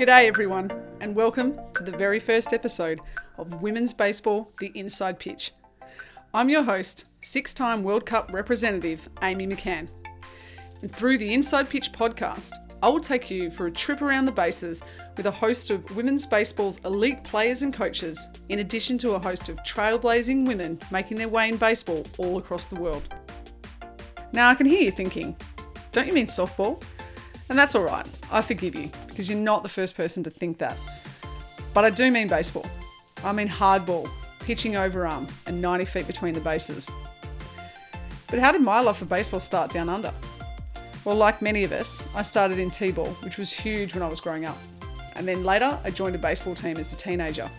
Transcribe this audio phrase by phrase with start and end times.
[0.00, 0.72] G'day, everyone,
[1.02, 3.02] and welcome to the very first episode
[3.36, 5.52] of Women's Baseball The Inside Pitch.
[6.32, 9.92] I'm your host, six time World Cup representative Amy McCann.
[10.80, 12.52] And through the Inside Pitch podcast,
[12.82, 14.82] I will take you for a trip around the bases
[15.18, 19.50] with a host of women's baseball's elite players and coaches, in addition to a host
[19.50, 23.14] of trailblazing women making their way in baseball all across the world.
[24.32, 25.36] Now, I can hear you thinking,
[25.92, 26.82] don't you mean softball?
[27.50, 30.56] And that's all right, I forgive you, because you're not the first person to think
[30.56, 30.78] that.
[31.74, 32.64] But I do mean baseball.
[33.22, 36.90] I mean hardball, pitching overarm, and 90 feet between the bases.
[38.30, 40.10] But how did my love for baseball start down under?
[41.04, 44.08] Well, like many of us, I started in T ball, which was huge when I
[44.08, 44.56] was growing up.
[45.16, 47.50] And then later, I joined a baseball team as a teenager.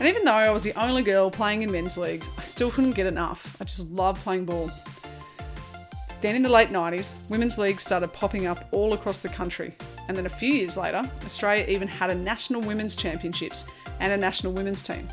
[0.00, 2.96] And even though I was the only girl playing in men's leagues, I still couldn't
[2.96, 3.56] get enough.
[3.60, 4.72] I just loved playing ball.
[6.22, 9.74] Then in the late 90s, women's leagues started popping up all across the country.
[10.08, 13.66] And then a few years later, Australia even had a national women's championships
[14.00, 15.06] and a national women's team.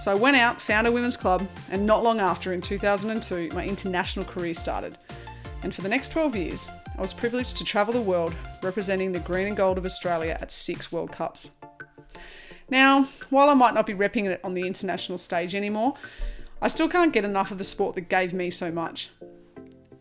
[0.00, 3.66] So I went out, found a women's club, and not long after, in 2002, my
[3.66, 4.96] international career started
[5.62, 9.20] and for the next 12 years, I was privileged to travel the world representing the
[9.20, 11.52] green and gold of Australia at six World Cups.
[12.68, 15.94] Now, while I might not be repping it on the international stage anymore,
[16.60, 19.10] I still can't get enough of the sport that gave me so much.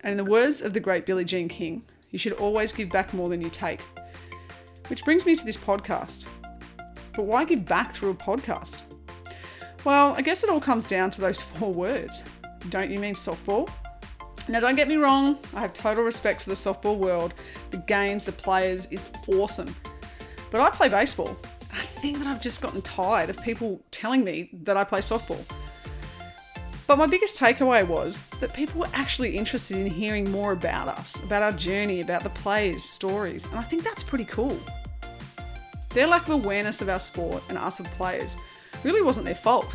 [0.04, 3.14] And in the words of the great Billie Jean King, you should always give back
[3.14, 3.82] more than you take.
[4.88, 6.28] Which brings me to this podcast.
[7.16, 8.82] But why give back through a podcast?
[9.84, 12.24] Well, I guess it all comes down to those four words.
[12.70, 13.70] Don't you mean softball?
[14.48, 17.36] Now, don't get me wrong, I have total respect for the softball world,
[17.70, 19.74] the games, the players, it's awesome.
[20.50, 21.38] But I play baseball.
[21.72, 25.40] I think that I've just gotten tired of people telling me that I play softball.
[26.88, 31.22] But my biggest takeaway was that people were actually interested in hearing more about us,
[31.24, 34.58] about our journey, about the players' stories, and I think that's pretty cool.
[35.90, 38.38] Their lack of awareness of our sport and us as players
[38.84, 39.74] really wasn't their fault.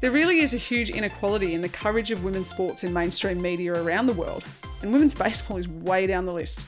[0.00, 3.72] There really is a huge inequality in the coverage of women's sports in mainstream media
[3.72, 4.44] around the world,
[4.82, 6.66] and women's baseball is way down the list.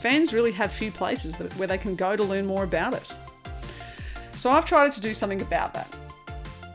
[0.00, 3.18] Fans really have few places that, where they can go to learn more about us.
[4.36, 5.94] So I've tried to do something about that.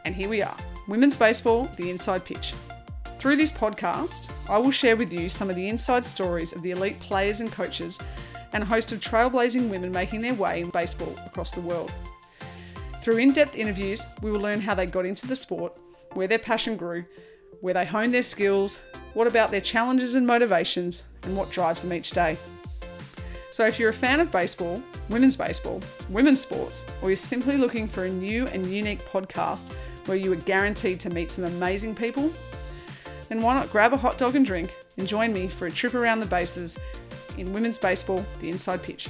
[0.05, 0.57] And here we are
[0.87, 2.53] Women's Baseball, the Inside Pitch.
[3.17, 6.69] Through this podcast, I will share with you some of the inside stories of the
[6.69, 7.99] elite players and coaches
[8.53, 11.91] and a host of trailblazing women making their way in baseball across the world.
[13.01, 15.73] Through in depth interviews, we will learn how they got into the sport
[16.13, 17.03] where their passion grew,
[17.61, 18.79] where they honed their skills,
[19.15, 22.37] what about their challenges and motivations, and what drives them each day.
[23.55, 25.79] So, if you're a fan of baseball, women's baseball,
[26.09, 29.71] women's sports, or you're simply looking for a new and unique podcast
[30.07, 32.33] where you are guaranteed to meet some amazing people,
[33.29, 35.93] then why not grab a hot dog and drink and join me for a trip
[35.93, 36.77] around the bases
[37.37, 39.07] in women's baseball, the inside pitch.